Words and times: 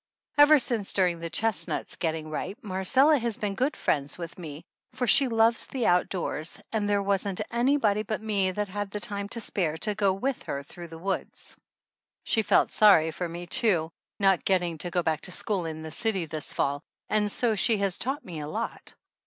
Ever 0.39 0.57
since 0.57 0.93
during 0.93 1.19
the 1.19 1.29
chestnuts 1.29 1.95
getting 1.95 2.31
ripe 2.31 2.57
Marcella 2.63 3.19
has 3.19 3.37
been 3.37 3.53
good 3.53 3.77
friends 3.77 4.17
with 4.17 4.35
me, 4.39 4.63
for 4.93 5.05
she 5.05 5.27
loves 5.27 5.67
the 5.67 5.85
outdoors, 5.85 6.59
and 6.71 6.89
there 6.89 7.03
wasn't 7.03 7.41
anybody 7.51 8.01
but 8.01 8.19
me 8.19 8.49
that 8.49 8.67
had 8.67 8.89
the 8.89 8.99
time 8.99 9.29
to 9.29 9.39
spare 9.39 9.77
to 9.77 9.93
go 9.93 10.11
with 10.11 10.41
her 10.41 10.63
through 10.63 10.87
the 10.87 10.97
woods. 10.97 11.55
She 12.23 12.41
felt 12.41 12.69
sorry 12.71 13.11
for 13.11 13.29
me, 13.29 13.45
too, 13.45 13.91
not 14.19 14.43
getting 14.43 14.79
to 14.79 14.89
go 14.89 15.03
back 15.03 15.21
to 15.21 15.31
school 15.31 15.67
in 15.67 15.83
the 15.83 15.91
city 15.91 16.25
this 16.25 16.51
fall, 16.51 16.81
and 17.07 17.29
so 17.31 17.53
she 17.53 17.77
has 17.77 17.99
taught 17.99 18.25
me 18.25 18.39
a 18.39 18.47
lot. 18.47 18.95